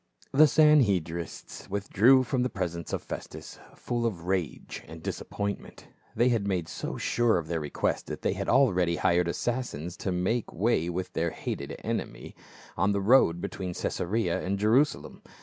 The 0.31 0.47
Sanhedrists 0.47 1.69
withdrew 1.69 2.23
from 2.23 2.41
the 2.41 2.49
presence 2.49 2.91
of 2.91 3.03
Festus 3.03 3.59
full 3.75 4.07
of 4.07 4.25
rage 4.25 4.83
and 4.87 5.03
disappointment. 5.03 5.89
They 6.15 6.29
had 6.29 6.47
made 6.47 6.67
so 6.67 6.97
sure 6.97 7.37
of 7.37 7.45
their 7.47 7.59
request 7.59 8.07
that 8.07 8.23
they 8.23 8.33
had 8.33 8.49
already 8.49 8.95
hired 8.95 9.27
assassins 9.27 9.95
to 9.97 10.11
make 10.11 10.51
way 10.51 10.89
with 10.89 11.13
their 11.13 11.29
hated 11.29 11.75
enemy 11.83 12.33
on 12.75 12.93
the 12.93 12.99
road 12.99 13.41
between 13.41 13.75
Caesarea 13.75 14.41
and 14.43 14.57
Jerusalem. 14.57 15.21